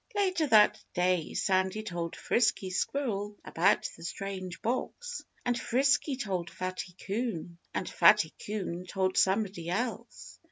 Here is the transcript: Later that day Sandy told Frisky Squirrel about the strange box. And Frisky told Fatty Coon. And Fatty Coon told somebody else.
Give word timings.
Later 0.15 0.47
that 0.47 0.83
day 0.95 1.35
Sandy 1.35 1.83
told 1.83 2.15
Frisky 2.15 2.71
Squirrel 2.71 3.37
about 3.45 3.87
the 3.95 4.03
strange 4.03 4.59
box. 4.63 5.23
And 5.45 5.59
Frisky 5.61 6.15
told 6.17 6.49
Fatty 6.49 6.95
Coon. 7.05 7.59
And 7.75 7.87
Fatty 7.87 8.33
Coon 8.43 8.87
told 8.87 9.15
somebody 9.15 9.69
else. 9.69 10.39